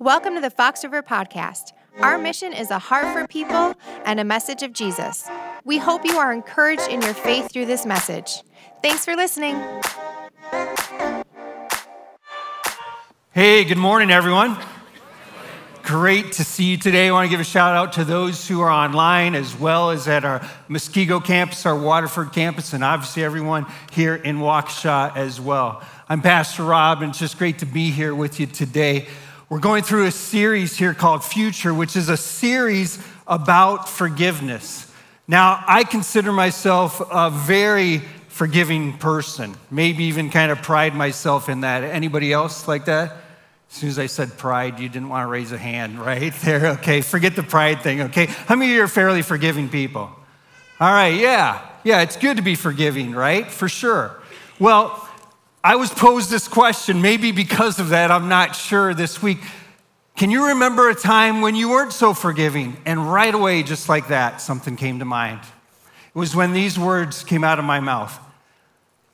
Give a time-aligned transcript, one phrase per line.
[0.00, 1.72] Welcome to the Fox River Podcast.
[2.00, 3.74] Our mission is a heart for people
[4.04, 5.26] and a message of Jesus.
[5.64, 8.42] We hope you are encouraged in your faith through this message.
[8.82, 9.56] Thanks for listening.
[13.32, 14.58] Hey, good morning, everyone.
[15.82, 17.08] Great to see you today.
[17.08, 20.08] I want to give a shout out to those who are online as well as
[20.08, 25.82] at our Muskego campus, our Waterford campus, and obviously everyone here in Waukesha as well.
[26.08, 29.06] I'm Pastor Rob, and it's just great to be here with you today.
[29.48, 34.92] We're going through a series here called Future, which is a series about forgiveness.
[35.28, 41.60] Now, I consider myself a very forgiving person, maybe even kind of pride myself in
[41.60, 41.84] that.
[41.84, 43.12] Anybody else like that?
[43.70, 46.66] As soon as I said pride, you didn't want to raise a hand right there.
[46.78, 48.26] Okay, forget the pride thing, okay?
[48.26, 50.10] How many of you are fairly forgiving people?
[50.80, 53.48] All right, yeah, yeah, it's good to be forgiving, right?
[53.48, 54.20] For sure.
[54.58, 55.05] Well,
[55.66, 59.38] I was posed this question, maybe because of that, I'm not sure this week.
[60.14, 62.76] Can you remember a time when you weren't so forgiving?
[62.86, 65.40] And right away, just like that, something came to mind.
[65.42, 68.16] It was when these words came out of my mouth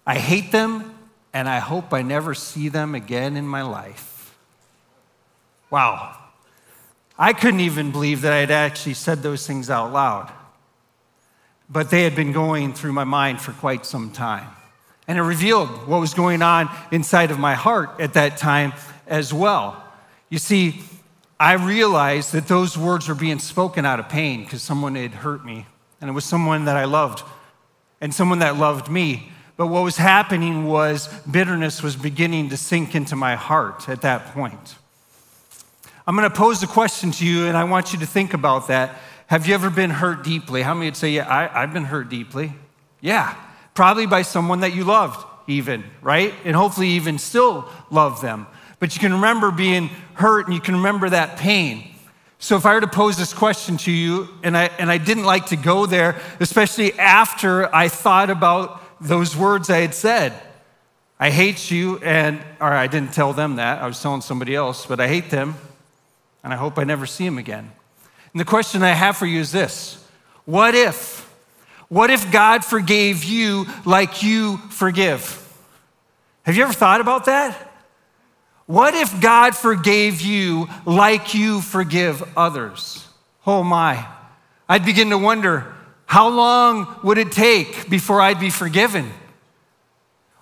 [0.07, 0.95] I hate them,
[1.33, 4.37] and I hope I never see them again in my life.
[5.71, 6.15] Wow.
[7.19, 10.31] I couldn't even believe that I had actually said those things out loud.
[11.71, 14.49] But they had been going through my mind for quite some time.
[15.09, 18.73] And it revealed what was going on inside of my heart at that time
[19.07, 19.83] as well.
[20.29, 20.81] You see,
[21.39, 25.45] I realized that those words were being spoken out of pain because someone had hurt
[25.45, 25.67] me,
[26.01, 27.25] and it was someone that I loved,
[28.01, 29.31] and someone that loved me.
[29.57, 34.27] But what was happening was bitterness was beginning to sink into my heart at that
[34.27, 34.77] point.
[36.07, 38.69] I'm going to pose a question to you, and I want you to think about
[38.69, 38.97] that.
[39.27, 40.63] Have you ever been hurt deeply?
[40.63, 42.53] How many would say, Yeah, I, have been hurt deeply?
[43.01, 43.35] Yeah
[43.75, 46.35] probably by someone that you loved, even, right?
[46.45, 48.47] And hopefully, even still love them.
[48.79, 51.89] But you can remember being hurt and you can remember that pain.
[52.39, 55.25] So, if I were to pose this question to you, and I, and I didn't
[55.25, 60.33] like to go there, especially after I thought about those words I had said
[61.23, 64.87] I hate you, and, or I didn't tell them that, I was telling somebody else,
[64.87, 65.55] but I hate them,
[66.43, 67.71] and I hope I never see them again.
[68.33, 70.05] And the question I have for you is this
[70.45, 71.32] What if
[71.93, 75.39] what if God forgave you like you forgive?
[76.45, 77.55] Have you ever thought about that?
[78.65, 83.07] What if God forgave you like you forgive others?
[83.47, 84.07] Oh my.
[84.71, 85.71] I'd begin to wonder
[86.07, 89.13] how long would it take before I'd be forgiven?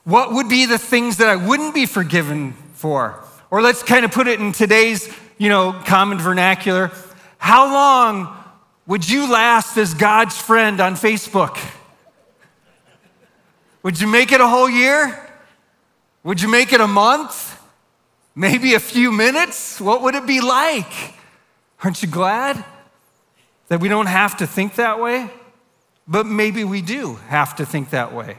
[0.05, 3.25] What would be the things that I wouldn't be forgiven for?
[3.51, 6.93] Or let's kind of put it in today's, you know, common vernacular.
[7.39, 8.40] How long
[8.91, 11.57] would you last as God's friend on Facebook?
[13.85, 15.17] Would you make it a whole year?
[16.25, 17.57] Would you make it a month?
[18.35, 19.81] Maybe a few minutes?
[19.81, 20.93] What would it be like?
[21.85, 22.65] Aren't you glad
[23.69, 25.31] that we don't have to think that way?
[26.09, 28.39] But maybe we do have to think that way.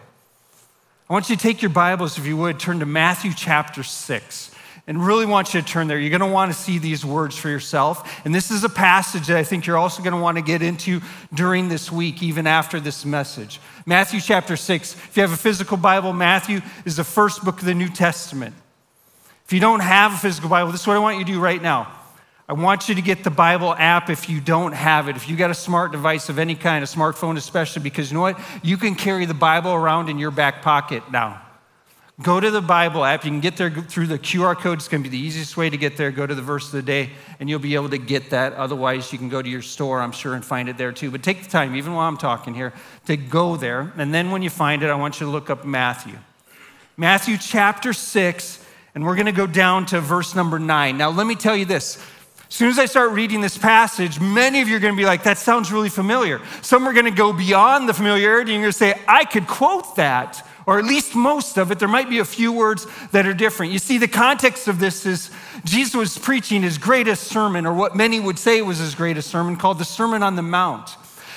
[1.10, 4.51] I want you to take your Bibles, if you would, turn to Matthew chapter 6
[4.92, 5.98] and really want you to turn there.
[5.98, 8.26] You're going to want to see these words for yourself.
[8.26, 10.62] And this is a passage that I think you're also going to want to get
[10.62, 11.00] into
[11.34, 13.62] during this week, even after this message.
[13.86, 14.94] Matthew chapter 6.
[14.94, 18.54] If you have a physical Bible, Matthew is the first book of the New Testament.
[19.46, 21.40] If you don't have a physical Bible, this is what I want you to do
[21.40, 21.90] right now.
[22.50, 25.16] I want you to get the Bible app if you don't have it.
[25.16, 28.24] If you got a smart device of any kind, a smartphone especially, because you know
[28.24, 28.38] what?
[28.62, 31.41] You can carry the Bible around in your back pocket now.
[32.24, 33.24] Go to the Bible app.
[33.26, 34.80] You can get there through the QR code.
[34.80, 36.12] It's going to be the easiest way to get there.
[36.12, 37.10] Go to the verse of the day,
[37.40, 38.54] and you'll be able to get that.
[38.54, 41.10] Otherwise, you can go to your store, I'm sure, and find it there too.
[41.10, 42.74] But take the time, even while I'm talking here,
[43.06, 43.94] to go there.
[43.98, 46.18] And then when you find it, I want you to look up Matthew.
[46.98, 50.98] Matthew chapter 6, and we're going to go down to verse number 9.
[50.98, 51.98] Now, let me tell you this.
[52.48, 55.06] As soon as I start reading this passage, many of you are going to be
[55.06, 56.42] like, that sounds really familiar.
[56.62, 59.48] Some are going to go beyond the familiarity and you're going to say, I could
[59.48, 61.80] quote that or at least most of it.
[61.80, 63.72] There might be a few words that are different.
[63.72, 65.32] You see, the context of this is
[65.64, 69.56] Jesus was preaching his greatest sermon, or what many would say was his greatest sermon,
[69.56, 70.96] called the Sermon on the Mount.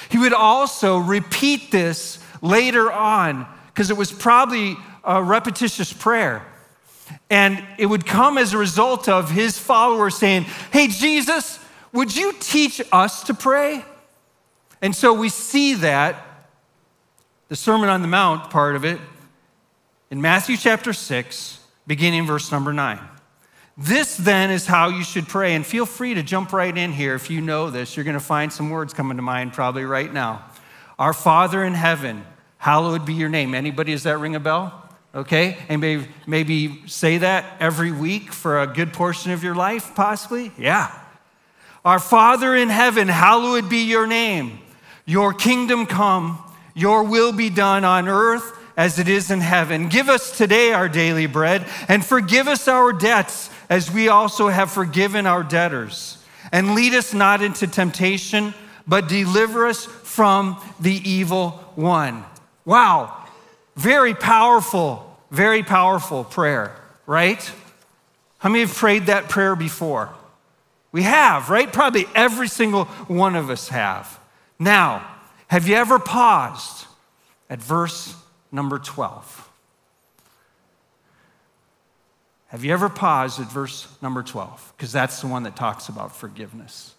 [0.08, 6.46] He would also repeat this later on because it was probably a repetitious prayer.
[7.30, 11.58] And it would come as a result of his followers saying, Hey, Jesus,
[11.92, 13.84] would you teach us to pray?
[14.82, 16.24] And so we see that,
[17.48, 18.98] the Sermon on the Mount part of it,
[20.10, 22.98] in Matthew chapter 6, beginning verse number 9.
[23.76, 25.54] This then is how you should pray.
[25.54, 27.96] And feel free to jump right in here if you know this.
[27.96, 30.44] You're going to find some words coming to mind probably right now.
[30.98, 32.24] Our Father in heaven,
[32.58, 33.54] hallowed be your name.
[33.54, 34.80] Anybody, does that ring a bell?
[35.14, 35.58] Okay?
[35.68, 40.52] And maybe, maybe say that every week for a good portion of your life, possibly?
[40.56, 40.96] Yeah.
[41.84, 44.60] Our Father in heaven, hallowed be your name.
[45.04, 46.38] Your kingdom come,
[46.74, 49.88] your will be done on earth as it is in heaven.
[49.88, 54.70] Give us today our daily bread, and forgive us our debts as we also have
[54.70, 56.18] forgiven our debtors.
[56.52, 58.54] And lead us not into temptation,
[58.86, 62.24] but deliver us from the evil one.
[62.64, 63.16] Wow,
[63.76, 66.74] very powerful, very powerful prayer,
[67.06, 67.50] right?
[68.38, 70.10] How many have prayed that prayer before?
[70.92, 71.72] We have, right?
[71.72, 74.20] Probably every single one of us have.
[74.58, 75.04] Now,
[75.48, 76.86] have you ever paused
[77.50, 78.14] at verse
[78.54, 79.50] number 12?
[82.46, 84.74] Have you ever paused at verse number 12?
[84.76, 86.94] Because that's the one that talks about forgiveness,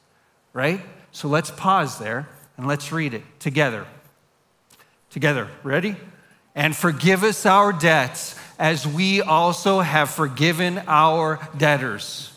[0.51, 0.81] right?
[1.13, 3.87] So let's pause there and let's read it together.
[5.09, 5.47] Together.
[5.63, 5.95] Ready?
[6.55, 12.33] And forgive us our debts as we also have forgiven our debtors.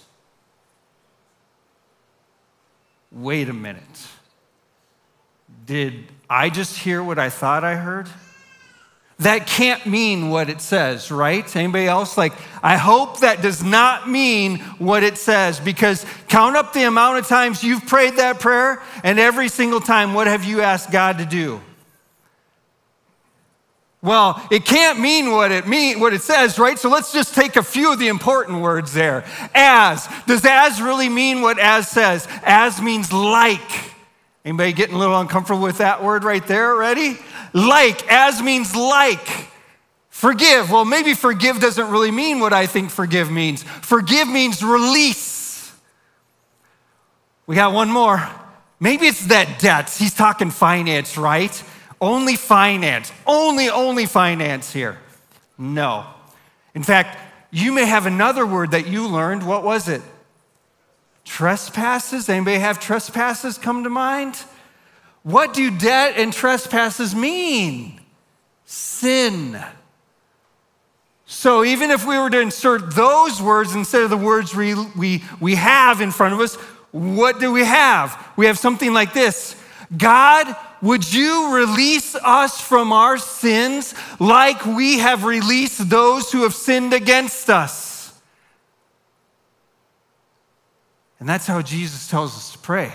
[3.11, 3.83] Wait a minute.
[5.67, 8.09] Did I just hear what I thought I heard?
[9.21, 11.57] That can't mean what it says, right?
[11.57, 12.17] Anybody else?
[12.17, 17.19] Like, I hope that does not mean what it says because count up the amount
[17.19, 21.19] of times you've prayed that prayer, and every single time, what have you asked God
[21.19, 21.61] to do?
[24.01, 26.79] Well, it can't mean what it mean what it says, right?
[26.79, 29.25] So let's just take a few of the important words there.
[29.53, 30.09] As.
[30.29, 32.29] Does as really mean what as says?
[32.45, 33.89] As means like.
[34.45, 37.19] Anybody getting a little uncomfortable with that word right there already?
[37.53, 39.49] Like, as means like.
[40.11, 40.71] Forgive.
[40.71, 43.63] Well, maybe forgive doesn't really mean what I think forgive means.
[43.63, 45.73] Forgive means release.
[47.47, 48.29] We got one more.
[48.81, 49.91] Maybe it's that debt.
[49.91, 51.63] He's talking finance, right?
[52.01, 54.99] Only finance, only, only finance here.
[55.57, 56.07] No.
[56.75, 57.19] In fact,
[57.51, 59.47] you may have another word that you learned.
[59.47, 60.03] What was it?
[61.25, 62.29] Trespasses?
[62.29, 64.37] Anybody have trespasses come to mind?
[65.29, 68.01] What do debt and trespasses mean?
[68.65, 69.63] Sin.
[71.27, 75.23] So even if we were to insert those words instead of the words we, we,
[75.39, 76.55] we have in front of us,
[76.93, 78.33] what do we have?
[78.39, 79.55] We have something like this
[79.95, 86.55] God would you release us from our sins like we have released those who have
[86.55, 88.19] sinned against us?
[91.21, 92.95] And that's how Jesus tells us to pray.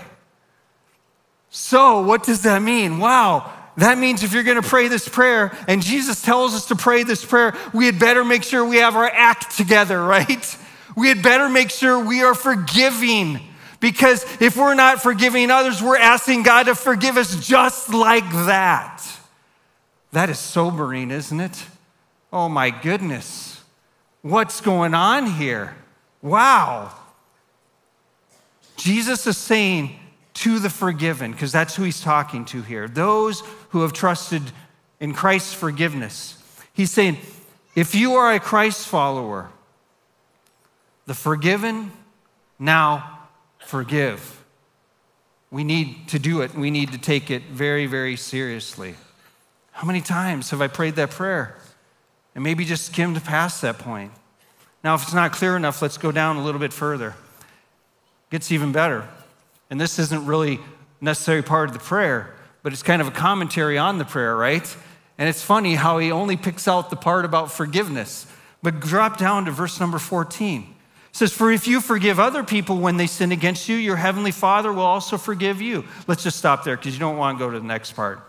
[1.56, 2.98] So, what does that mean?
[2.98, 6.74] Wow, that means if you're going to pray this prayer and Jesus tells us to
[6.74, 10.58] pray this prayer, we had better make sure we have our act together, right?
[10.96, 13.38] We had better make sure we are forgiving
[13.78, 19.06] because if we're not forgiving others, we're asking God to forgive us just like that.
[20.10, 21.66] That is sobering, isn't it?
[22.32, 23.62] Oh my goodness.
[24.22, 25.76] What's going on here?
[26.20, 26.92] Wow.
[28.76, 30.00] Jesus is saying
[30.44, 34.42] to the forgiven, because that's who he's talking to here, those who have trusted
[35.00, 36.36] in Christ's forgiveness.
[36.74, 37.16] He's saying,
[37.74, 39.48] if you are a Christ follower,
[41.06, 41.92] the forgiven
[42.58, 43.20] now
[43.58, 44.44] forgive.
[45.50, 46.54] We need to do it.
[46.54, 48.96] We need to take it very, very seriously.
[49.72, 51.56] How many times have I prayed that prayer
[52.34, 54.12] and maybe just skimmed past that point?
[54.82, 57.08] Now, if it's not clear enough, let's go down a little bit further.
[57.08, 59.08] It gets even better.
[59.70, 60.60] And this isn't really
[61.00, 64.76] necessary part of the prayer, but it's kind of a commentary on the prayer, right?
[65.18, 68.26] And it's funny how he only picks out the part about forgiveness.
[68.62, 72.78] But drop down to verse number 14 It says, For if you forgive other people
[72.78, 75.84] when they sin against you, your heavenly Father will also forgive you.
[76.06, 78.20] Let's just stop there because you don't want to go to the next part.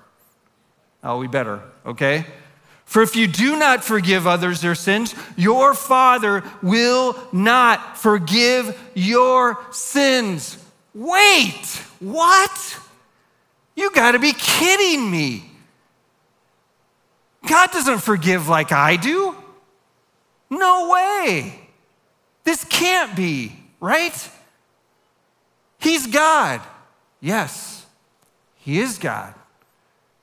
[1.04, 2.25] Oh, we better, okay?
[2.86, 9.60] For if you do not forgive others their sins, your Father will not forgive your
[9.72, 10.58] sins.
[10.95, 12.79] Wait, what?
[13.75, 15.43] You got to be kidding me.
[17.45, 19.35] God doesn't forgive like I do.
[20.49, 21.59] No way.
[22.45, 24.29] This can't be, right?
[25.79, 26.61] He's God.
[27.19, 27.85] Yes,
[28.55, 29.33] He is God.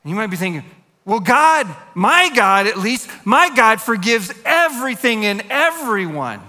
[0.02, 0.64] And you might be thinking,
[1.04, 6.40] well, God, my God at least, my God forgives everything and everyone.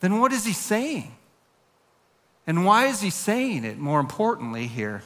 [0.00, 1.12] Then what is He saying?
[2.46, 5.02] And why is He saying it, more importantly, here?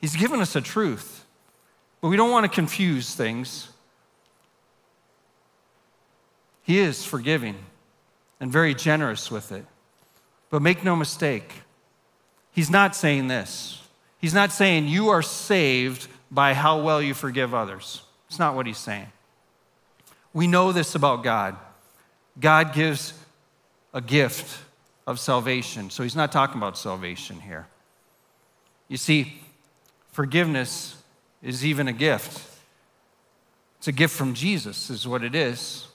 [0.00, 1.24] He's given us a truth,
[2.00, 3.68] but we don't want to confuse things.
[6.62, 7.56] He is forgiving
[8.40, 9.64] and very generous with it.
[10.50, 11.52] But make no mistake,
[12.52, 13.82] He's not saying this.
[14.18, 18.02] He's not saying you are saved by how well you forgive others.
[18.28, 19.08] It's not what he's saying.
[20.32, 21.56] We know this about God.
[22.38, 23.14] God gives
[23.92, 24.58] a gift
[25.06, 25.90] of salvation.
[25.90, 27.66] So he's not talking about salvation here.
[28.88, 29.40] You see,
[30.12, 31.02] forgiveness
[31.42, 32.48] is even a gift.
[33.78, 35.86] It's a gift from Jesus, is what it is.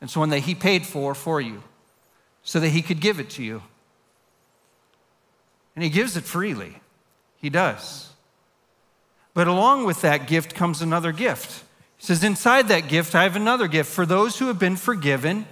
[0.00, 1.62] It's one that he paid for for you
[2.42, 3.62] so that he could give it to you.
[5.74, 6.80] And he gives it freely.
[7.36, 8.10] He does.
[9.34, 11.64] But along with that gift comes another gift.
[11.98, 13.90] He says, Inside that gift, I have another gift.
[13.90, 15.46] For those who have been forgiven,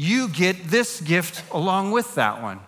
[0.00, 2.60] you get this gift along with that one.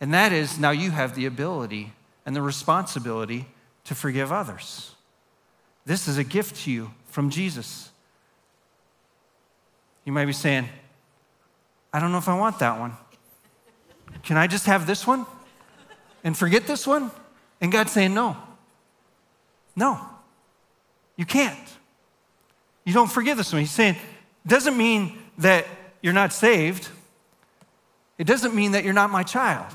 [0.00, 1.92] And that is now you have the ability
[2.24, 3.46] and the responsibility
[3.82, 4.94] to forgive others.
[5.84, 7.90] This is a gift to you from Jesus.
[10.04, 10.68] You might be saying,
[11.92, 12.92] I don't know if I want that one.
[14.22, 15.26] Can I just have this one
[16.22, 17.10] and forget this one?
[17.60, 18.36] And God's saying, No.
[19.74, 20.00] No.
[21.16, 21.58] You can't.
[22.84, 23.62] You don't forgive this one.
[23.62, 23.96] He's saying,
[24.46, 25.66] doesn't mean that
[26.08, 26.88] you're not saved.
[28.16, 29.70] It doesn't mean that you're not my child.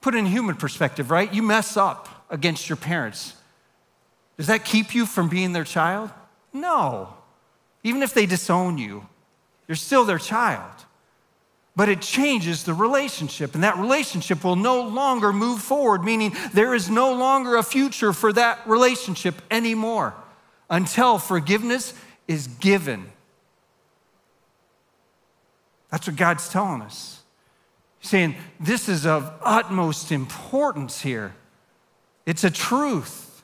[0.00, 1.32] Put in human perspective, right?
[1.32, 3.32] You mess up against your parents.
[4.36, 6.10] Does that keep you from being their child?
[6.52, 7.14] No.
[7.84, 9.06] Even if they disown you,
[9.68, 10.72] you're still their child.
[11.76, 16.74] But it changes the relationship, and that relationship will no longer move forward, meaning there
[16.74, 20.12] is no longer a future for that relationship anymore
[20.68, 21.94] until forgiveness
[22.26, 23.12] is given.
[25.90, 27.22] That's what God's telling us.
[28.00, 31.34] He's saying this is of utmost importance here.
[32.24, 33.42] It's a truth.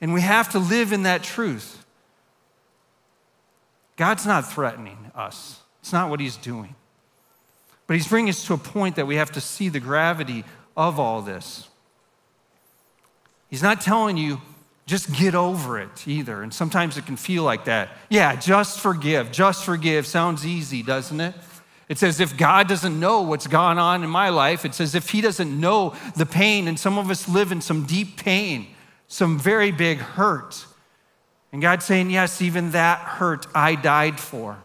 [0.00, 1.84] And we have to live in that truth.
[3.96, 6.74] God's not threatening us, it's not what He's doing.
[7.86, 10.44] But He's bringing us to a point that we have to see the gravity
[10.76, 11.68] of all this.
[13.48, 14.40] He's not telling you,
[14.90, 16.42] just get over it either.
[16.42, 17.90] And sometimes it can feel like that.
[18.08, 19.30] Yeah, just forgive.
[19.30, 21.34] Just forgive sounds easy, doesn't it?
[21.88, 24.64] It's as if God doesn't know what's gone on in my life.
[24.64, 26.66] It's as if He doesn't know the pain.
[26.66, 28.66] And some of us live in some deep pain,
[29.06, 30.66] some very big hurt.
[31.52, 34.58] And God's saying, Yes, even that hurt I died for.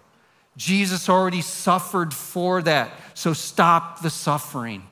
[0.58, 2.92] Jesus already suffered for that.
[3.14, 4.88] So stop the suffering.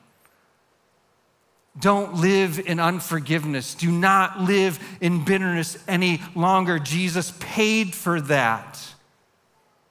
[1.78, 3.74] Don't live in unforgiveness.
[3.74, 6.78] Do not live in bitterness any longer.
[6.78, 8.80] Jesus paid for that.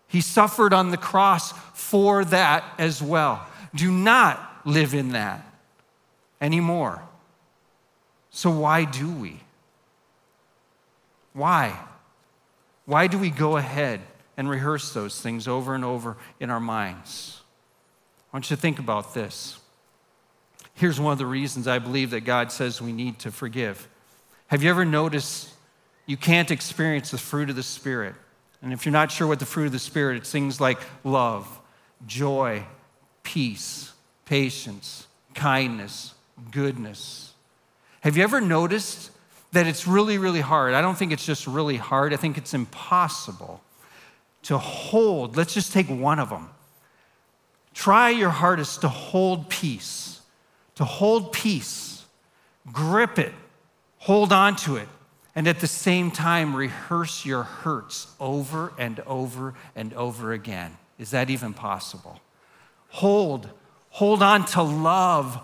[0.07, 3.45] He suffered on the cross for that as well.
[3.75, 5.45] Do not live in that
[6.39, 7.01] anymore.
[8.29, 9.39] So, why do we?
[11.33, 11.77] Why?
[12.85, 14.01] Why do we go ahead
[14.37, 17.41] and rehearse those things over and over in our minds?
[18.31, 19.59] I want you to think about this.
[20.75, 23.87] Here's one of the reasons I believe that God says we need to forgive.
[24.47, 25.49] Have you ever noticed
[26.05, 28.15] you can't experience the fruit of the Spirit?
[28.61, 31.47] And if you're not sure what the fruit of the Spirit, it's things like love,
[32.07, 32.63] joy,
[33.21, 33.93] peace,
[34.25, 36.13] patience, kindness,
[36.51, 37.33] goodness.
[38.01, 39.11] Have you ever noticed
[39.51, 40.73] that it's really, really hard?
[40.73, 43.61] I don't think it's just really hard, I think it's impossible
[44.43, 45.37] to hold.
[45.37, 46.49] Let's just take one of them.
[47.73, 50.12] Try your hardest to hold peace
[50.75, 52.05] to hold peace,
[52.71, 53.33] grip it,
[53.97, 54.87] hold on to it,
[55.35, 60.77] and at the same time rehearse your hurts over and over and over again.
[60.99, 62.19] Is that even possible?
[62.89, 63.49] Hold,
[63.89, 65.43] hold on to love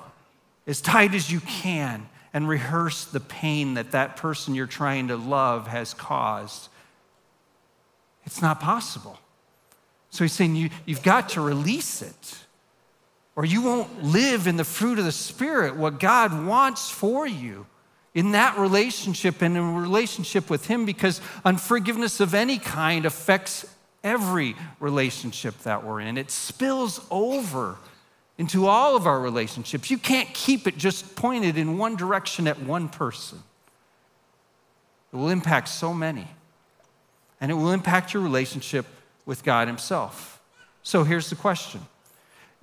[0.67, 5.17] as tight as you can and rehearse the pain that that person you're trying to
[5.17, 6.69] love has caused.
[8.25, 9.17] It's not possible.
[10.12, 12.38] So he's saying you, you've got to release it
[13.36, 17.65] or you won't live in the fruit of the Spirit, what God wants for you
[18.13, 23.65] in that relationship and in relationship with Him, because unforgiveness of any kind affects
[24.03, 26.17] every relationship that we're in.
[26.17, 27.77] It spills over
[28.38, 29.91] into all of our relationships.
[29.91, 33.43] You can't keep it just pointed in one direction at one person.
[35.12, 36.27] It will impact so many,
[37.41, 38.86] and it will impact your relationship
[39.25, 40.41] with God Himself.
[40.83, 41.81] So here's the question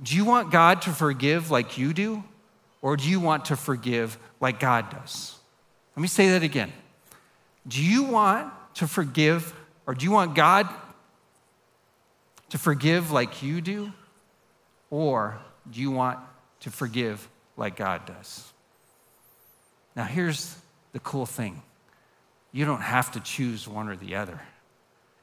[0.03, 2.23] do you want God to forgive like you do,
[2.83, 5.35] or do you want to forgive like God does?
[5.97, 6.73] Let me say that again.
[7.67, 9.55] Do you want to forgive,
[9.87, 10.69] or do you want God
[12.51, 13.93] to forgive like you do,
[14.91, 15.39] or
[15.71, 16.19] do you want
[16.61, 17.27] to forgive
[17.57, 18.53] like God does?
[19.97, 20.57] Now, here's
[20.93, 21.63] the cool thing
[22.53, 24.41] you don't have to choose one or the other,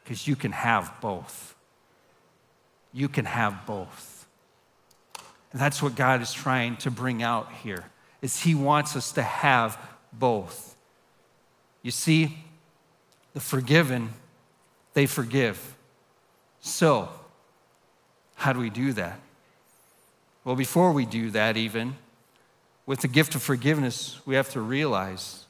[0.04, 1.56] because you can have both.
[2.92, 4.13] You can have both.
[5.54, 7.86] That's what God is trying to bring out here.
[8.22, 9.78] Is he wants us to have
[10.12, 10.76] both.
[11.82, 12.38] You see,
[13.34, 14.10] the forgiven,
[14.94, 15.76] they forgive.
[16.62, 17.10] So,
[18.36, 19.20] how do we do that?
[20.44, 21.96] Well, before we do that, even
[22.86, 25.46] with the gift of forgiveness, we have to realize,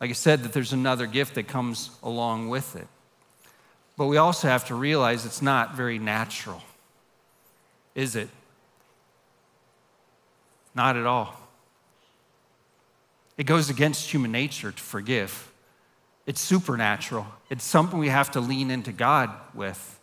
[0.00, 2.86] like I said, that there's another gift that comes along with it.
[3.96, 6.62] But we also have to realize it's not very natural,
[7.94, 8.28] is it?
[10.76, 11.34] Not at all.
[13.38, 15.50] It goes against human nature to forgive.
[16.26, 17.26] It's supernatural.
[17.50, 19.98] It's something we have to lean into God with,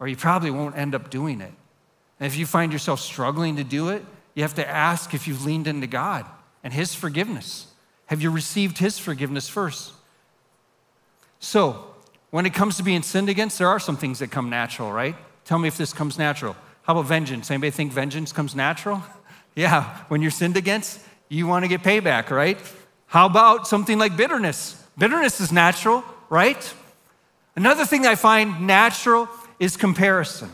[0.00, 1.52] or you probably won't end up doing it.
[2.18, 5.44] And if you find yourself struggling to do it, you have to ask if you've
[5.44, 6.26] leaned into God
[6.64, 7.68] and His forgiveness.
[8.06, 9.92] Have you received His forgiveness first?
[11.38, 11.86] So,
[12.30, 15.14] when it comes to being sinned against, there are some things that come natural, right?
[15.44, 16.56] Tell me if this comes natural.
[16.82, 17.50] How about vengeance?
[17.50, 19.02] Anybody think vengeance comes natural?
[19.56, 22.58] Yeah, when you're sinned against, you want to get payback, right?
[23.06, 24.80] How about something like bitterness?
[24.98, 26.74] Bitterness is natural, right?
[27.56, 30.50] Another thing I find natural is comparison.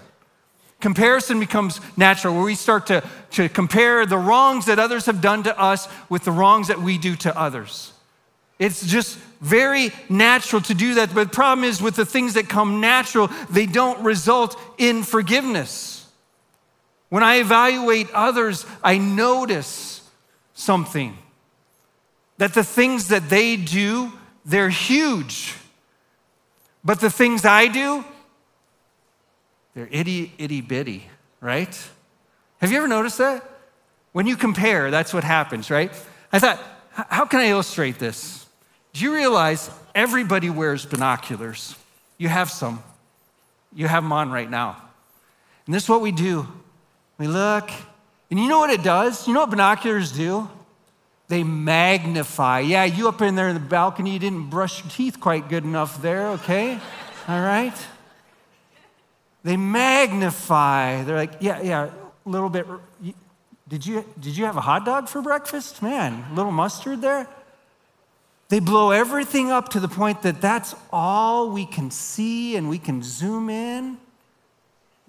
[0.81, 5.43] Comparison becomes natural, where we start to, to compare the wrongs that others have done
[5.45, 7.93] to us with the wrongs that we do to others.
[8.59, 11.15] It's just very natural to do that.
[11.15, 16.02] But the problem is, with the things that come natural, they don't result in forgiveness.
[17.13, 20.01] When I evaluate others, I notice
[20.55, 21.19] something
[22.39, 24.15] that the things that they do,
[24.47, 25.55] they're huge.
[26.83, 28.03] But the things I do,
[29.75, 31.07] they're itty, itty bitty,
[31.43, 31.91] right?
[32.63, 33.47] Have you ever noticed that?
[34.13, 35.93] When you compare, that's what happens, right?
[36.33, 38.47] I thought, how can I illustrate this?
[38.95, 41.77] Do you realize everybody wears binoculars?
[42.17, 42.83] You have some.
[43.75, 44.79] You have them on right now.
[45.67, 46.49] And this is what we do.
[47.23, 47.71] We look,
[48.33, 49.29] and you know what it does?
[49.29, 50.51] You know what binoculars do?
[51.29, 52.59] They magnify.
[52.59, 55.63] Yeah, you up in there in the balcony, you didn't brush your teeth quite good
[55.63, 56.81] enough there, okay?
[57.29, 57.75] All right?
[59.45, 61.05] They magnify.
[61.05, 61.91] They're like, yeah, yeah,
[62.27, 62.67] a little bit.
[63.69, 65.81] Did you, did you have a hot dog for breakfast?
[65.81, 67.29] Man, a little mustard there?
[68.49, 72.81] They blow everything up to the point that that's all we can see and we
[72.81, 73.99] can zoom in.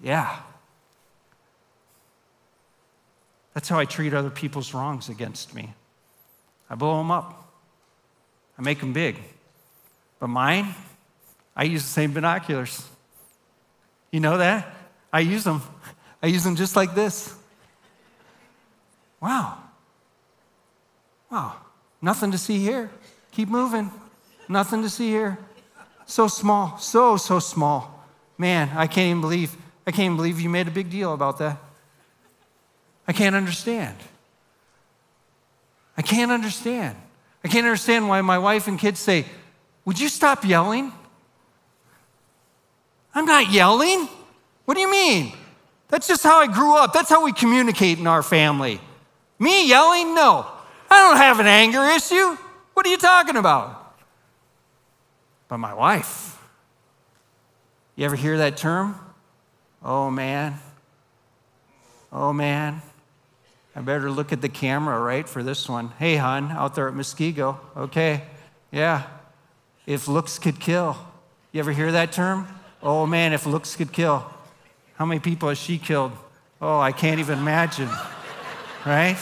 [0.00, 0.38] Yeah.
[3.54, 5.72] That's how I treat other people's wrongs against me.
[6.68, 7.52] I blow them up,
[8.58, 9.16] I make them big.
[10.18, 10.74] But mine,
[11.56, 12.86] I use the same binoculars.
[14.10, 14.72] You know that?
[15.12, 15.62] I use them.
[16.22, 17.34] I use them just like this.
[19.20, 19.58] Wow.
[21.30, 21.56] Wow.
[22.00, 22.90] Nothing to see here.
[23.32, 23.90] Keep moving.
[24.48, 25.38] Nothing to see here.
[26.06, 26.78] So small.
[26.78, 28.04] So, so small.
[28.36, 31.38] Man, I can't even believe, I can't even believe you made a big deal about
[31.38, 31.58] that.
[33.06, 33.96] I can't understand.
[35.96, 36.96] I can't understand.
[37.44, 39.26] I can't understand why my wife and kids say,
[39.84, 40.92] Would you stop yelling?
[43.14, 44.08] I'm not yelling.
[44.64, 45.32] What do you mean?
[45.88, 46.92] That's just how I grew up.
[46.92, 48.80] That's how we communicate in our family.
[49.38, 50.14] Me yelling?
[50.14, 50.46] No.
[50.90, 52.36] I don't have an anger issue.
[52.72, 53.96] What are you talking about?
[55.48, 56.42] But my wife.
[57.94, 58.98] You ever hear that term?
[59.82, 60.58] Oh man.
[62.12, 62.82] Oh man.
[63.76, 65.88] I better look at the camera, right, for this one.
[65.98, 67.58] Hey, hon, out there at Muskego.
[67.76, 68.22] Okay.
[68.70, 69.04] Yeah.
[69.86, 70.96] If looks could kill.
[71.52, 72.48] You ever hear that term?
[72.82, 74.30] Oh man, if looks could kill.
[74.96, 76.12] How many people has she killed?
[76.60, 77.88] Oh, I can't even imagine.
[78.86, 79.16] right?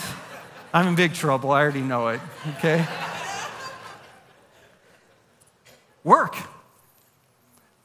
[0.73, 1.51] I'm in big trouble.
[1.51, 2.21] I already know it.
[2.57, 2.87] Okay?
[6.05, 6.37] Work.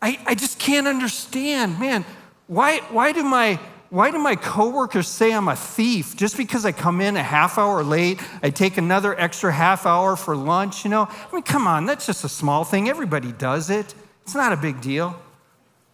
[0.02, 1.80] I, I just can't understand.
[1.80, 2.06] Man,
[2.48, 6.72] why, why do my why do my coworkers say I'm a thief just because I
[6.72, 8.20] come in a half hour late?
[8.44, 11.04] I take another extra half hour for lunch, you know?
[11.10, 12.90] I mean, come on, that's just a small thing.
[12.90, 13.96] Everybody does it.
[14.24, 15.18] It's not a big deal.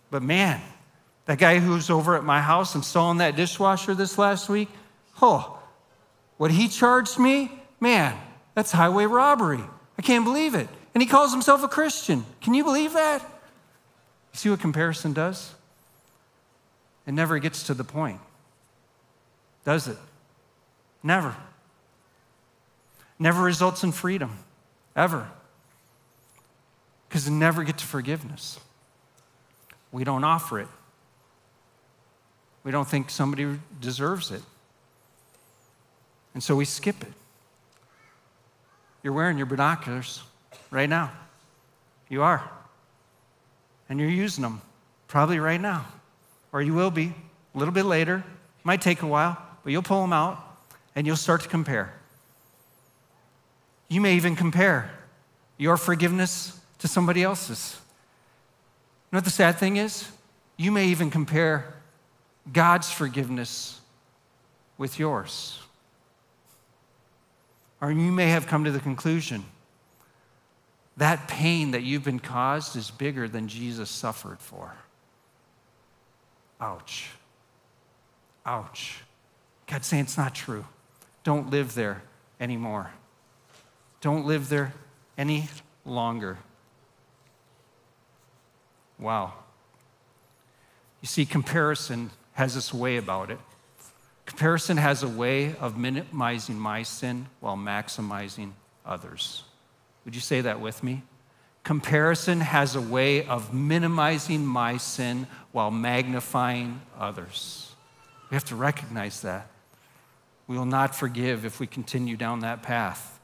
[0.10, 0.60] But man,
[1.26, 4.70] that guy who's over at my house installing that dishwasher this last week,
[5.22, 5.60] oh,
[6.38, 8.18] what he charged me, man,
[8.56, 9.64] that's highway robbery.
[9.98, 10.68] I can't believe it.
[10.94, 12.26] And he calls himself a Christian.
[12.42, 13.24] Can you believe that?
[14.34, 15.54] See what comparison does?
[17.06, 18.20] It never gets to the point,
[19.66, 19.98] does it?
[21.02, 21.36] Never.
[23.20, 24.40] Never results in freedom,
[24.96, 25.28] ever.
[27.08, 28.60] Because it never gets to forgiveness
[29.94, 30.68] we don't offer it.
[32.66, 34.42] We don't think somebody deserves it.
[36.34, 37.14] And so we skip it.
[39.04, 40.24] You're wearing your binoculars
[40.72, 41.12] right now.
[42.10, 42.50] You are.
[43.88, 44.62] And you're using them
[45.08, 45.86] probably right now.
[46.54, 47.14] Or you will be
[47.54, 48.24] a little bit later.
[48.64, 50.42] Might take a while, but you'll pull them out
[50.96, 51.94] and you'll start to compare.
[53.90, 54.90] You may even compare
[55.58, 57.76] your forgiveness to somebody else's.
[57.76, 60.10] You know what the sad thing is?
[60.56, 61.74] You may even compare
[62.52, 63.82] God's forgiveness
[64.78, 65.60] with yours.
[67.82, 69.44] Or you may have come to the conclusion
[70.98, 74.76] that pain that you've been caused is bigger than Jesus suffered for.
[76.64, 77.10] Ouch.
[78.46, 79.04] Ouch.
[79.68, 80.66] God's saying it's not true.
[81.26, 82.04] Don't live there
[82.40, 82.92] anymore.
[84.00, 84.74] Don't live there
[85.18, 85.50] any
[85.84, 86.38] longer.
[88.98, 89.34] Wow.
[91.02, 93.40] You see, comparison has this way about it.
[94.26, 98.54] Comparison has a way of minimizing my sin while maximizing
[98.86, 99.44] others.
[100.06, 101.04] Would you say that with me?
[101.64, 107.72] Comparison has a way of minimizing my sin while magnifying others.
[108.30, 109.48] We have to recognize that.
[110.46, 113.20] We will not forgive if we continue down that path.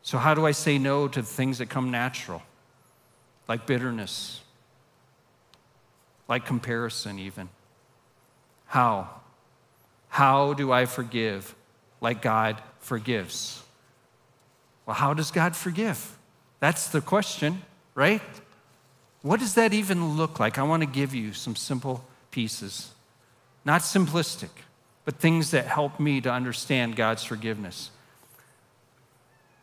[0.00, 2.42] So, how do I say no to things that come natural,
[3.48, 4.40] like bitterness,
[6.26, 7.48] like comparison, even?
[8.66, 9.08] How?
[10.08, 11.54] How do I forgive
[12.00, 13.62] like God forgives?
[14.86, 16.18] Well, how does God forgive?
[16.64, 17.60] That's the question,
[17.94, 18.22] right?
[19.20, 20.58] What does that even look like?
[20.58, 22.90] I want to give you some simple pieces.
[23.66, 24.48] Not simplistic,
[25.04, 27.90] but things that help me to understand God's forgiveness.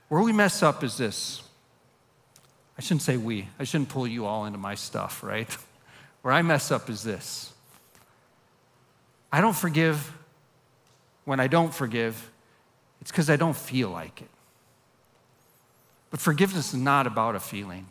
[0.10, 1.42] Where we mess up is this.
[2.78, 5.50] I shouldn't say we, I shouldn't pull you all into my stuff, right?
[6.22, 7.52] Where I mess up is this
[9.32, 10.14] I don't forgive
[11.26, 12.30] when I don't forgive,
[13.02, 14.30] it's because I don't feel like it.
[16.12, 17.88] But forgiveness is not about a feeling.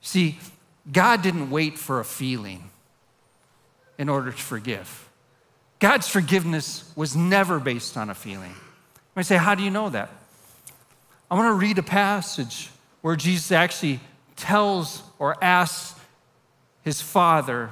[0.00, 0.38] See,
[0.92, 2.70] God didn't wait for a feeling
[3.96, 5.08] in order to forgive.
[5.78, 8.54] God's forgiveness was never based on a feeling.
[9.16, 10.10] I say, How do you know that?
[11.30, 14.00] I want to read a passage where Jesus actually
[14.36, 15.98] tells or asks
[16.82, 17.70] his Father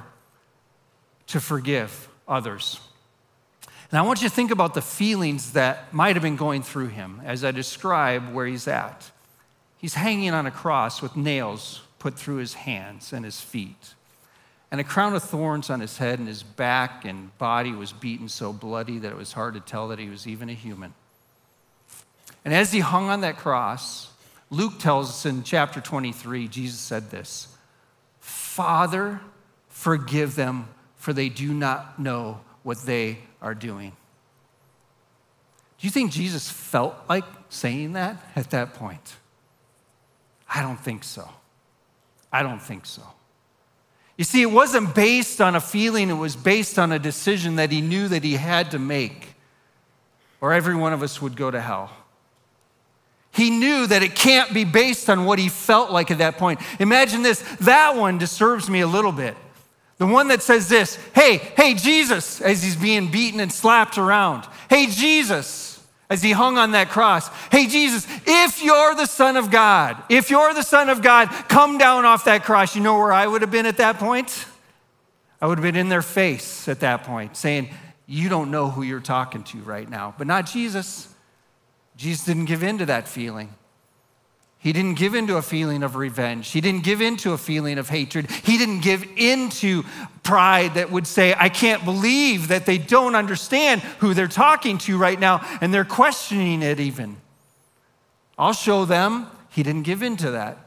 [1.27, 2.79] to forgive others.
[3.91, 6.87] And I want you to think about the feelings that might have been going through
[6.87, 9.11] him as I describe where he's at.
[9.83, 13.95] He's hanging on a cross with nails put through his hands and his feet.
[14.71, 18.29] And a crown of thorns on his head and his back and body was beaten
[18.29, 20.93] so bloody that it was hard to tell that he was even a human.
[22.45, 24.09] And as he hung on that cross,
[24.49, 27.49] Luke tells us in chapter 23, Jesus said this
[28.21, 29.19] Father,
[29.67, 33.91] forgive them, for they do not know what they are doing.
[35.77, 39.17] Do you think Jesus felt like saying that at that point?
[40.53, 41.27] I don't think so.
[42.31, 43.01] I don't think so.
[44.17, 47.71] You see, it wasn't based on a feeling, it was based on a decision that
[47.71, 49.33] he knew that he had to make,
[50.39, 51.91] or every one of us would go to hell.
[53.31, 56.59] He knew that it can't be based on what he felt like at that point.
[56.79, 59.35] Imagine this that one disturbs me a little bit.
[59.97, 64.45] The one that says this, hey, hey, Jesus, as he's being beaten and slapped around.
[64.69, 65.72] Hey, Jesus,
[66.13, 67.27] as he hung on that cross.
[67.51, 71.79] Hey, Jesus, if you're the Son of God, if you're the Son of God, come
[71.79, 72.75] down off that cross.
[72.75, 74.45] You know where I would have been at that point?
[75.41, 77.69] I would have been in their face at that point, saying,
[78.05, 81.11] You don't know who you're talking to right now, but not Jesus.
[81.97, 83.49] Jesus didn't give in to that feeling.
[84.63, 86.49] He didn't give into a feeling of revenge.
[86.49, 88.31] He didn't give into a feeling of hatred.
[88.31, 89.83] He didn't give into
[90.23, 94.97] pride that would say, I can't believe that they don't understand who they're talking to
[94.97, 97.17] right now and they're questioning it even.
[98.37, 99.27] I'll show them.
[99.49, 100.57] He didn't give into that.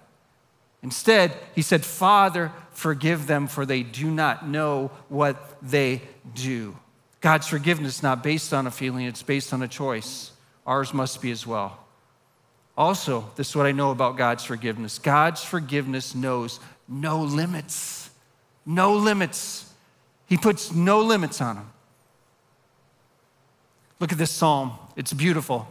[0.83, 6.03] Instead, he said, Father, forgive them, for they do not know what they
[6.35, 6.77] do.
[7.23, 10.33] God's forgiveness is not based on a feeling, it's based on a choice.
[10.67, 11.86] Ours must be as well.
[12.77, 18.11] Also, this is what I know about God's forgiveness God's forgiveness knows no limits.
[18.65, 19.73] No limits.
[20.27, 21.71] He puts no limits on them.
[24.01, 25.69] Look at this psalm, it's beautiful.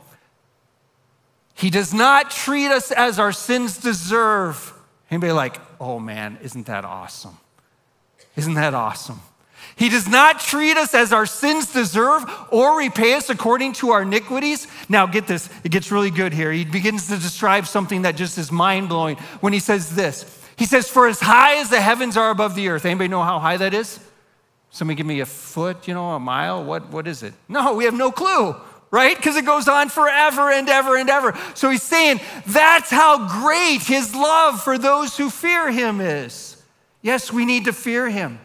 [1.53, 4.73] He does not treat us as our sins deserve.
[5.09, 7.37] Anybody like, oh man, isn't that awesome?
[8.35, 9.21] Isn't that awesome?
[9.77, 14.03] He does not treat us as our sins deserve or repay us according to our
[14.03, 14.67] iniquities.
[14.87, 16.51] Now, get this, it gets really good here.
[16.51, 20.41] He begins to describe something that just is mind blowing when he says this.
[20.57, 22.85] He says, For as high as the heavens are above the earth.
[22.85, 23.99] Anybody know how high that is?
[24.69, 26.63] Somebody give me a foot, you know, a mile?
[26.63, 27.33] What, what is it?
[27.49, 28.55] No, we have no clue,
[28.91, 29.15] right?
[29.15, 31.37] Because it goes on forever and ever and ever.
[31.53, 36.61] So he's saying that's how great his love for those who fear him is.
[37.01, 38.39] Yes, we need to fear him.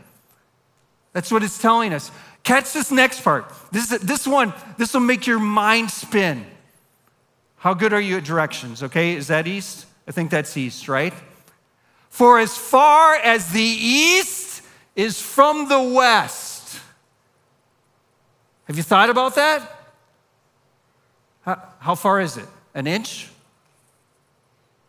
[1.12, 2.10] That's what it's telling us.
[2.42, 3.52] Catch this next part.
[3.72, 6.46] This, this one, this will make your mind spin.
[7.56, 8.82] How good are you at directions?
[8.82, 9.86] Okay, is that east?
[10.08, 11.12] I think that's east, right?
[12.08, 14.62] For as far as the east
[14.96, 16.80] is from the west.
[18.64, 19.68] Have you thought about that?
[21.42, 22.46] How, how far is it?
[22.74, 23.30] An inch?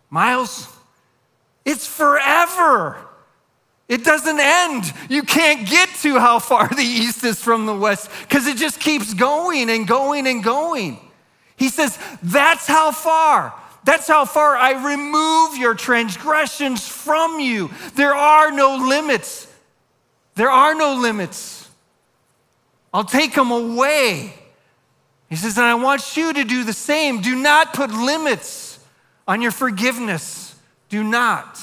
[0.10, 0.68] Miles?
[1.66, 2.98] It's forever.
[3.92, 4.94] It doesn't end.
[5.10, 8.80] You can't get to how far the east is from the west because it just
[8.80, 10.98] keeps going and going and going.
[11.58, 13.54] He says, That's how far.
[13.84, 17.70] That's how far I remove your transgressions from you.
[17.96, 19.54] There are no limits.
[20.36, 21.70] There are no limits.
[22.94, 24.34] I'll take them away.
[25.30, 27.20] He says, and I want you to do the same.
[27.20, 28.80] Do not put limits
[29.28, 30.56] on your forgiveness.
[30.88, 31.60] Do not.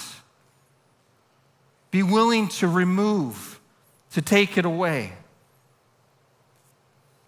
[1.91, 3.61] Be willing to remove,
[4.13, 5.13] to take it away.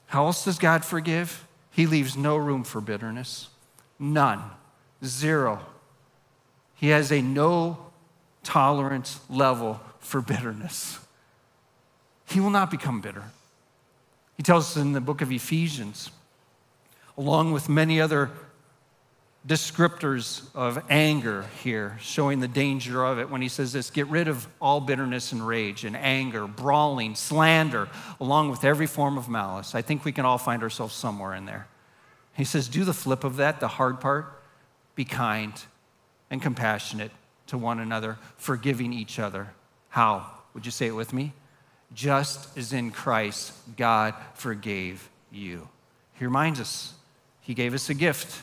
[0.07, 1.47] How else does God forgive?
[1.71, 3.49] He leaves no room for bitterness.
[3.99, 4.43] None.
[5.05, 5.61] Zero.
[6.75, 7.79] He has a no
[8.43, 10.99] tolerance level for bitterness.
[12.27, 13.25] He will not become bitter.
[14.37, 16.11] He tells us in the book of Ephesians,
[17.19, 18.31] along with many other
[19.47, 24.29] descriptors of anger here, showing the danger of it when he says this get rid
[24.29, 27.89] of all bitterness and rage and anger, brawling, slander,
[28.21, 29.75] along with every form of malice.
[29.75, 31.67] I think we can all find ourselves somewhere in there.
[32.35, 34.43] He says, do the flip of that, the hard part.
[34.95, 35.53] Be kind
[36.31, 37.11] and compassionate
[37.49, 39.53] to one another, forgiving each other.
[39.89, 40.27] How?
[40.55, 41.33] Would you say it with me?
[41.93, 45.69] Just as in Christ, God forgave you.
[46.19, 46.95] He reminds us,
[47.41, 48.43] He gave us a gift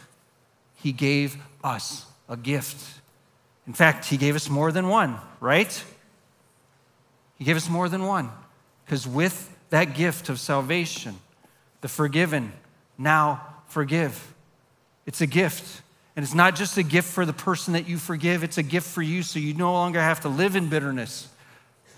[0.77, 3.01] he gave us a gift.
[3.65, 5.83] In fact, He gave us more than one, right?
[7.37, 8.29] He gave us more than one.
[8.85, 11.15] Because with that gift of salvation,
[11.81, 12.53] the forgiven
[12.97, 14.33] now forgive.
[15.05, 15.81] It's a gift.
[16.15, 18.87] And it's not just a gift for the person that you forgive, it's a gift
[18.87, 21.27] for you so you no longer have to live in bitterness.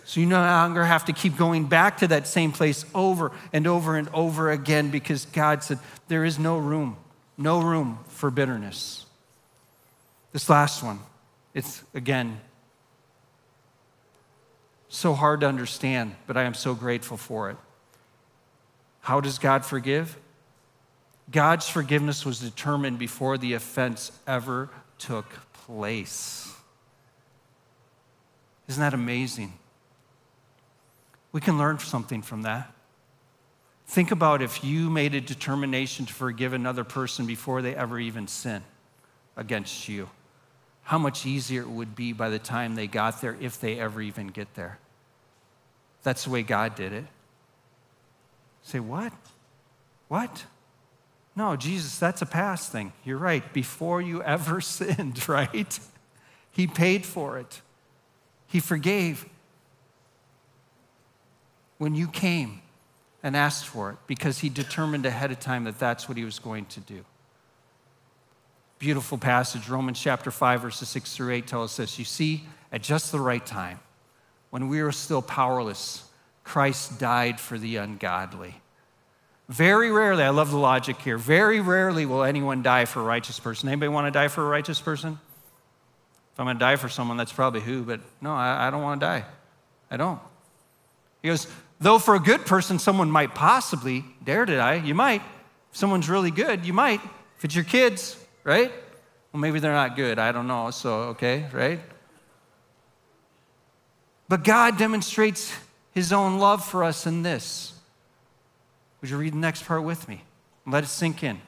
[0.04, 3.68] So you no longer have to keep going back to that same place over and
[3.68, 6.98] over and over again because God said, There is no room
[7.40, 9.06] no room for bitterness.
[10.34, 11.00] This last one,
[11.54, 12.40] it's again
[14.90, 17.58] so hard to understand, but I am so grateful for it.
[19.00, 20.18] How does God forgive?
[21.32, 26.52] God's forgiveness was determined before the offense ever took place.
[28.68, 29.54] Isn't that amazing?
[31.32, 32.74] We can learn something from that.
[33.90, 38.28] Think about if you made a determination to forgive another person before they ever even
[38.28, 38.62] sin
[39.36, 40.12] against you.
[40.84, 44.00] How much easier it would be by the time they got there, if they ever
[44.00, 44.78] even get there.
[46.04, 47.06] That's the way God did it.
[48.62, 49.12] Say, what?
[50.08, 50.46] What?
[51.36, 52.94] No, Jesus, that's a past thing.
[53.04, 53.52] You're right.
[53.54, 55.80] Before you ever sinned, right?
[56.52, 57.62] He paid for it,
[58.46, 59.26] He forgave.
[61.80, 62.62] When you came,
[63.24, 66.40] and asked for it because he determined ahead of time that that's what he was
[66.40, 67.04] going to do.
[68.80, 72.00] Beautiful passage, Romans chapter 5, verses 6 through 8 tell us.
[72.00, 73.80] You see, at just the right time,
[74.52, 76.06] when we were still powerless,
[76.44, 78.56] Christ died for the ungodly.
[79.50, 83.40] Very rarely, I love the logic here, very rarely will anyone die for a righteous
[83.40, 83.68] person.
[83.68, 85.20] Anybody want to die for a righteous person?
[86.34, 88.82] If I'm going to die for someone, that's probably who, but no, I, I don't
[88.82, 89.26] want to die.
[89.92, 90.20] I don't.
[91.22, 91.48] He goes,
[91.80, 94.76] Though for a good person, someone might possibly dare to die.
[94.76, 95.22] You might.
[95.72, 97.02] If someone's really good, you might.
[97.38, 98.72] If it's your kids, right?
[99.32, 100.20] Well, maybe they're not good.
[100.20, 100.72] I don't know.
[100.72, 101.80] So, okay, right?
[104.28, 105.54] But God demonstrates
[105.92, 107.74] his own love for us in this.
[109.02, 110.24] Would you read the next part with me?
[110.68, 111.42] Let it sink in.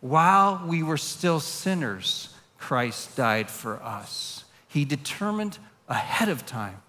[0.00, 4.44] While we were still sinners, Christ died for us.
[4.68, 6.80] He determined ahead of time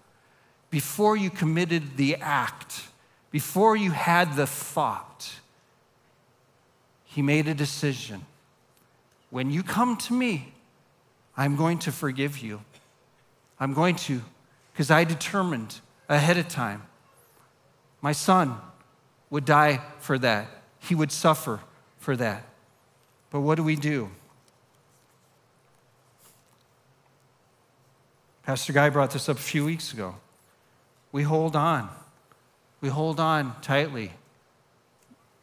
[0.72, 2.84] before you committed the act,
[3.30, 5.34] before you had the thought,
[7.04, 8.24] he made a decision.
[9.28, 10.54] When you come to me,
[11.36, 12.62] I'm going to forgive you.
[13.60, 14.22] I'm going to,
[14.72, 16.82] because I determined ahead of time.
[18.00, 18.56] My son
[19.28, 20.48] would die for that,
[20.80, 21.60] he would suffer
[21.98, 22.46] for that.
[23.30, 24.10] But what do we do?
[28.42, 30.14] Pastor Guy brought this up a few weeks ago
[31.12, 31.88] we hold on.
[32.80, 34.12] We hold on tightly.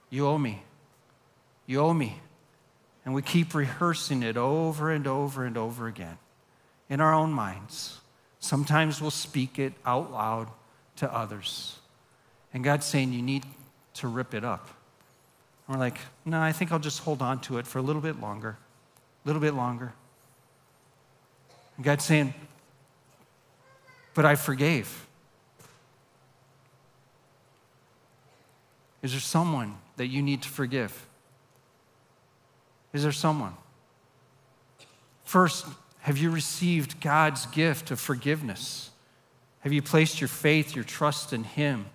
[0.10, 0.64] You owe me.
[1.68, 2.20] You owe me.
[3.06, 6.18] And we keep rehearsing it over and over and over again
[6.90, 8.00] in our own minds.
[8.40, 10.48] Sometimes we'll speak it out loud
[10.98, 11.78] to others.
[12.54, 13.44] And God's saying, You need
[13.96, 14.70] to rip it up.
[15.68, 18.02] And we're like, No, I think I'll just hold on to it for a little
[18.02, 18.58] bit longer,
[19.24, 19.94] a little bit longer.
[21.78, 22.34] And God's saying,
[24.14, 25.06] But I forgave.
[29.02, 31.08] Is there someone that you need to forgive?
[32.94, 33.54] Is there someone?
[35.24, 35.66] First,
[36.02, 38.90] have you received God's gift of forgiveness?
[39.62, 41.86] Have you placed your faith, your trust in Him?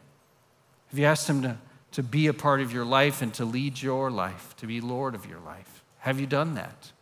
[0.89, 1.59] Have you asked Him to,
[1.93, 5.15] to be a part of your life and to lead your life, to be Lord
[5.15, 5.83] of your life?
[5.99, 6.93] Have you done that?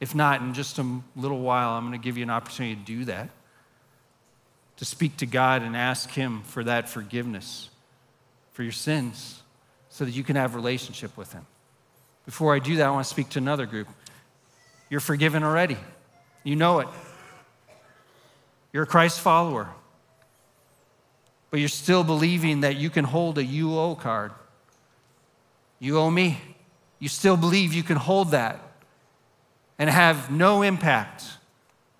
[0.00, 2.84] If not, in just a little while, I'm going to give you an opportunity to
[2.84, 3.30] do that,
[4.78, 7.70] to speak to God and ask Him for that forgiveness
[8.58, 9.40] for your sins
[9.88, 11.46] so that you can have relationship with Him.
[12.26, 13.86] Before I do that, I want to speak to another group.
[14.90, 15.76] You're forgiven already.
[16.42, 16.88] You know it.
[18.72, 19.68] You're a Christ follower.
[21.52, 24.32] But you're still believing that you can hold a UO card.
[25.78, 26.40] You owe me.
[26.98, 28.60] You still believe you can hold that
[29.78, 31.22] and have no impact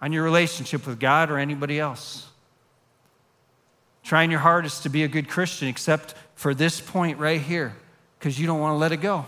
[0.02, 2.26] on your relationship with God or anybody else.
[4.02, 7.74] Trying your hardest to be a good Christian, except for this point right here,
[8.16, 9.26] because you don't want to let it go.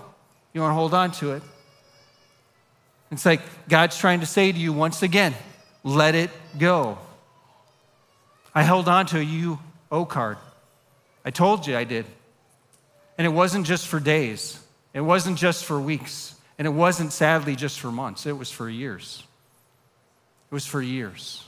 [0.52, 1.42] You want to hold on to it.
[3.10, 5.34] It's like God's trying to say to you once again,
[5.82, 6.98] let it go.
[8.54, 10.38] I held on to a UO card.
[11.24, 12.06] I told you I did.
[13.18, 14.60] And it wasn't just for days,
[14.94, 18.70] it wasn't just for weeks, and it wasn't sadly just for months, it was for
[18.70, 19.24] years.
[20.48, 21.44] It was for years.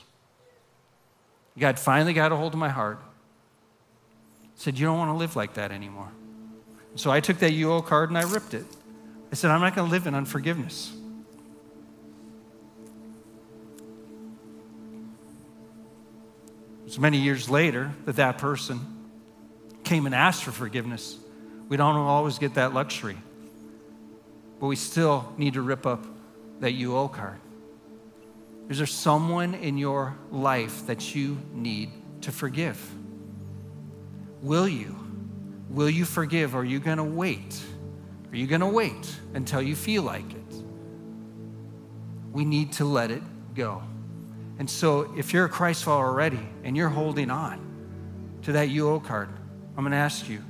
[1.57, 2.99] God finally got a hold of my heart.
[4.63, 6.09] Said, You don't want to live like that anymore.
[6.95, 8.63] So I took that UO card and I ripped it.
[9.29, 10.93] I said, I'm not going to live in unforgiveness.
[16.79, 18.79] It was many years later that that person
[19.83, 21.17] came and asked for forgiveness.
[21.67, 23.17] We don't always get that luxury,
[24.61, 26.05] but we still need to rip up
[26.61, 27.41] that UO card.
[28.69, 33.02] Is there someone in your life that you need to forgive?
[34.43, 34.93] Will you?
[35.69, 36.53] Will you forgive?
[36.53, 37.61] Are you going to wait?
[38.29, 40.63] Are you going to wait until you feel like it?
[42.33, 43.23] We need to let it
[43.55, 43.81] go.
[44.59, 47.59] And so, if you're a Christ follower already and you're holding on
[48.41, 49.29] to that UO card,
[49.77, 50.43] I'm going to ask you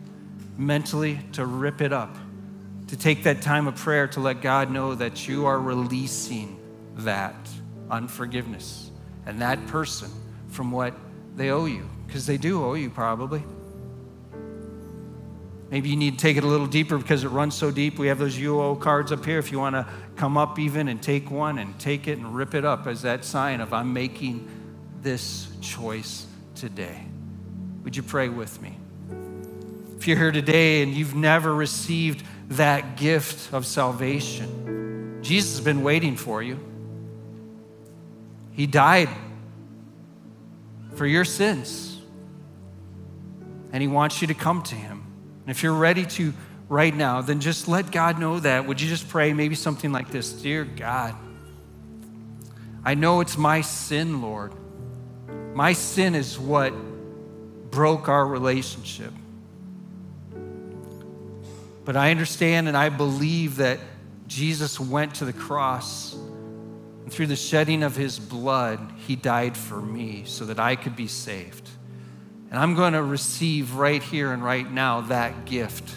[0.58, 2.18] mentally to rip it up,
[2.88, 6.60] to take that time of prayer to let God know that you are releasing
[6.96, 7.36] that
[7.92, 8.90] unforgiveness
[9.28, 10.10] and that person
[10.48, 10.96] from what
[11.36, 13.44] they owe you, because they do owe you probably.
[15.74, 17.98] Maybe you need to take it a little deeper because it runs so deep.
[17.98, 19.40] We have those UO cards up here.
[19.40, 22.54] If you want to come up even and take one and take it and rip
[22.54, 24.48] it up as that sign of I'm making
[25.02, 27.04] this choice today.
[27.84, 28.78] Would you pray with me?
[29.98, 35.82] If you're here today and you've never received that gift of salvation, Jesus has been
[35.82, 36.60] waiting for you.
[38.52, 39.10] He died
[40.94, 42.00] for your sins,
[43.72, 45.03] and He wants you to come to Him.
[45.46, 46.34] And if you're ready to
[46.70, 48.66] right now, then just let God know that.
[48.66, 51.16] Would you just pray maybe something like this Dear God,
[52.84, 54.54] I know it's my sin, Lord.
[55.54, 56.74] My sin is what
[57.70, 59.12] broke our relationship.
[61.86, 63.80] But I understand and I believe that
[64.28, 66.14] Jesus went to the cross.
[66.14, 70.96] And through the shedding of his blood, he died for me so that I could
[70.96, 71.70] be saved.
[72.54, 75.92] And I'm going to receive right here and right now that gift,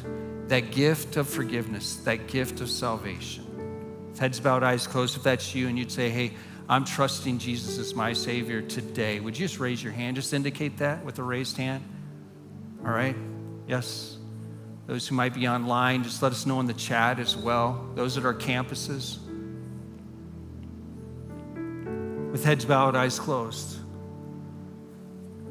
[0.49, 3.45] that gift of forgiveness, that gift of salvation.
[4.19, 5.19] Heads bowed, eyes closed.
[5.19, 6.33] If that's you and you'd say, hey,
[6.67, 10.17] I'm trusting Jesus as my Savior today, would you just raise your hand?
[10.17, 11.85] Just indicate that with a raised hand.
[12.83, 13.17] All right?
[13.69, 14.17] Yes.
[14.87, 17.87] Those who might be online, just let us know in the chat as well.
[17.97, 19.19] Those at our campuses.
[22.33, 23.77] With heads bowed, eyes closed.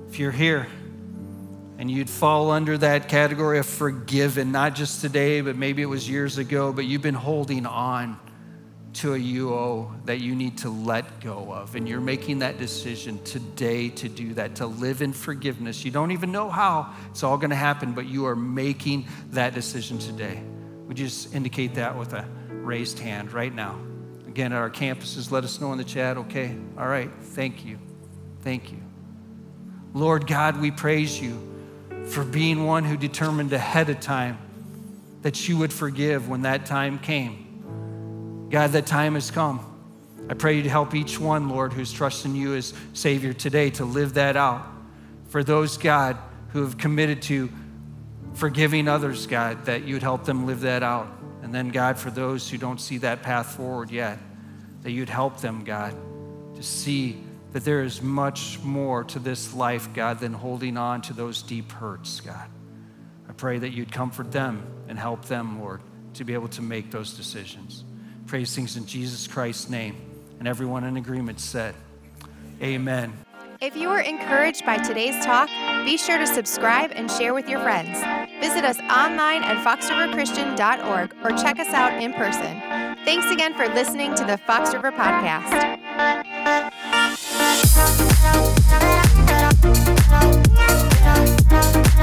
[0.07, 0.67] If you're here,
[1.77, 6.09] and you'd fall under that category of forgiven, not just today, but maybe it was
[6.09, 8.17] years ago, but you've been holding on
[8.93, 11.75] to a UO that you need to let go of.
[11.75, 15.83] And you're making that decision today to do that, to live in forgiveness.
[15.83, 19.53] You don't even know how it's all going to happen, but you are making that
[19.53, 20.41] decision today.
[20.87, 23.77] Would you just indicate that with a raised hand right now?
[24.29, 26.55] Again, at our campuses, let us know in the chat, okay?
[26.77, 27.77] All right, thank you.
[28.43, 28.81] Thank you.
[29.93, 31.54] Lord God, we praise you
[32.07, 34.37] for being one who determined ahead of time
[35.21, 38.47] that you would forgive when that time came.
[38.51, 39.59] God, that time has come.
[40.29, 43.85] I pray you to help each one, Lord, who's trusting you as Savior today to
[43.85, 44.65] live that out.
[45.29, 46.17] For those, God,
[46.49, 47.49] who have committed to
[48.33, 51.07] forgiving others, God, that you'd help them live that out.
[51.41, 54.17] And then, God, for those who don't see that path forward yet,
[54.81, 55.95] that you'd help them, God,
[56.55, 57.21] to see
[57.55, 61.71] that there is much more to this life, God, than holding on to those deep
[61.71, 62.49] hurts, God.
[63.29, 65.79] I pray that you'd comfort them and help them, Lord,
[66.15, 67.85] to be able to make those decisions.
[68.27, 69.95] Praise things in Jesus Christ's name.
[70.37, 71.75] And everyone in agreement said,
[72.61, 73.13] Amen.
[73.61, 75.47] If you were encouraged by today's talk,
[75.85, 77.97] be sure to subscribe and share with your friends.
[78.41, 82.59] Visit us online at foxriverchristian.org or check us out in person.
[83.05, 85.85] Thanks again for listening to the Fox River Podcast.
[87.75, 88.15] Thank
[91.85, 91.94] you.